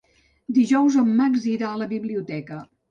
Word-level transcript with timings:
Dijous 0.55 0.97
en 1.03 1.11
Max 1.21 1.47
irà 1.55 1.71
a 1.71 1.79
la 1.85 1.91
biblioteca. 1.97 2.65